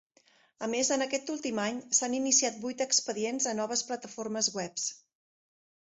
A 0.67 0.69
més 0.69 0.87
en 0.95 1.05
aquest 1.05 1.27
últim 1.33 1.61
any 1.65 1.77
s'han 1.99 2.17
iniciat 2.21 2.57
vuit 2.65 2.81
expedients 2.89 3.49
a 3.53 3.57
noves 3.61 3.85
plataformes 3.91 4.51
webs. 4.57 4.91